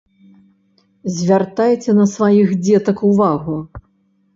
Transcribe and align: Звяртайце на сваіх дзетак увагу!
Звяртайце 1.19 1.89
на 2.01 2.09
сваіх 2.17 2.59
дзетак 2.67 3.09
увагу! 3.15 3.65